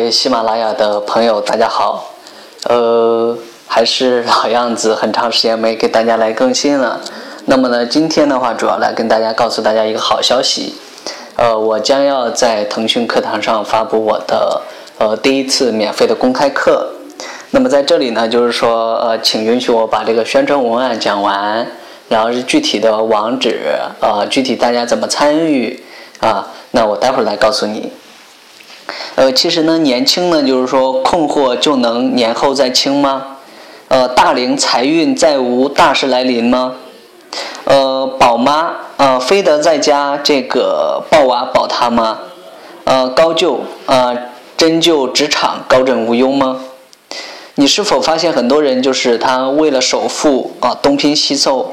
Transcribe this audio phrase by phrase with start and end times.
[0.00, 2.14] 位喜马拉雅的朋友，大家好。
[2.70, 6.98] 呃，还是老样子，很长时间没给大家来更新了。
[7.44, 10.74] 那么呢，今天的话，主要来跟大家告诉大家一个好消息。
[11.36, 14.62] 呃，我将要在腾讯课堂上发布我的
[14.98, 16.92] 呃第一次免费的公开课。
[17.50, 21.66] 那么在这里呢，就是说，呃，请允许我把这个宣传文案讲完，
[22.08, 25.84] 然后是具体的网址，呃，具体大家怎么参与
[26.20, 26.48] 啊？
[26.70, 27.92] 那我待会儿来告诉你。
[29.16, 33.36] 呃，其实呢，年轻呢，就是说困惑就能年后再清吗？
[33.88, 36.74] 呃，大龄财运再无大事来临吗？
[37.64, 42.18] 呃，宝妈，呃，非得在家这个抱娃保他吗？
[42.84, 44.16] 呃，高就，呃，
[44.56, 46.60] 真就职场高枕无忧吗？
[47.56, 51.72] 你是否发现很多人就是他为了首付啊东拼西凑，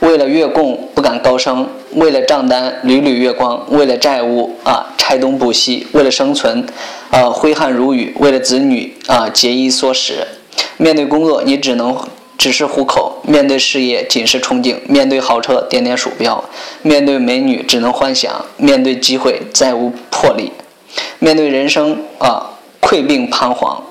[0.00, 6.66] 为了月供不敢高升，为了账单屡屡月光，为了债务啊拆东补西，为了生存
[7.10, 10.26] 啊挥汗如雨，为了子女啊节衣缩食。
[10.76, 11.96] 面对工作你只能
[12.36, 16.44] 只是糊口，面对事业仅是憧憬，面对豪车点点鼠标，
[16.82, 20.50] 面对美女只能幻想，面对机会再无魄力，
[21.20, 23.82] 面对人生啊溃病彷徨。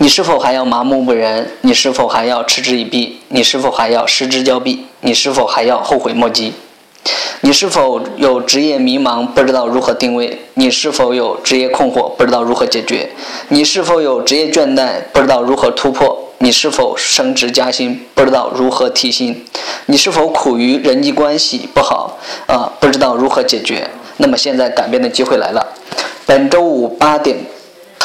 [0.00, 1.50] 你是否还要麻木不仁？
[1.62, 3.18] 你是否还要嗤之以鼻？
[3.30, 4.86] 你是否还要失之交臂？
[5.00, 6.52] 你是否还要后悔莫及？
[7.40, 10.38] 你是否有职业迷茫，不知道如何定位？
[10.54, 13.10] 你是否有职业困惑，不知道如何解决？
[13.48, 16.16] 你是否有职业倦怠，不知道如何突破？
[16.38, 19.44] 你是否升职加薪，不知道如何提薪？
[19.86, 23.90] 你是否苦于人际关系不好啊，不知道如何解决？
[24.18, 25.74] 那么现在改变的机会来了，
[26.24, 27.36] 本周五八点。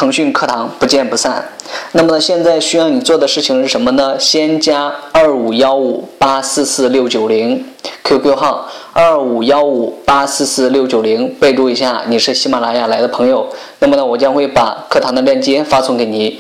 [0.04, 1.46] 腾讯课堂不见不散。
[1.94, 4.20] 那么呢，现在需要你做的事情是什么呢？
[4.20, 7.64] 先加二五幺五八四四六九零
[8.04, 13.48] QQ 号二五幺五八四四六九零，备注一下你是喜马拉雅来的朋友。
[13.80, 16.38] 那么呢，我将会把课堂的链接发送给你。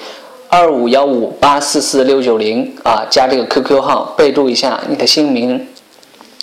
[0.49, 5.65] 二五幺五八四四六九零啊，加这个 QQ 号，备注一下你的姓名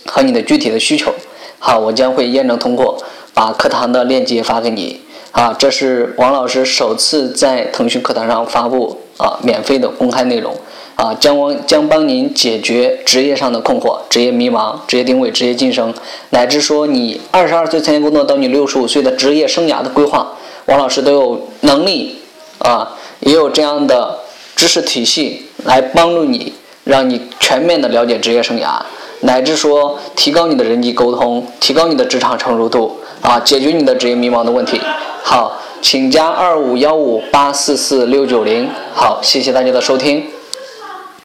[0.07, 1.13] 和你的具体的需求。
[1.59, 2.97] 好，我将会验证通过，
[3.35, 5.03] 把课堂的链接发给你。
[5.33, 10.53] 啊，这是王老师首次在腾讯课堂上发布啊免费的公开内容
[10.97, 15.95] 啊，将帮将帮您解决职业上的困惑、职业迷茫、职业定位、职业晋升，
[16.31, 20.33] 乃至说你二十二岁参加工作到你六十五岁的职业生涯的规划，
[20.67, 22.19] 王老师都有能力
[22.59, 24.19] 啊，也有这样的
[24.57, 26.53] 知识体系来帮助你，
[26.83, 28.81] 让你全面的了解职业生涯，
[29.21, 34.81] 乃至说提高你的人际沟通，提高你的职场成熟度啊，解决你的职业迷茫的问题。
[35.23, 38.69] 好，请加二五幺五八四四六九零。
[38.95, 40.27] 好，谢谢大家的收听。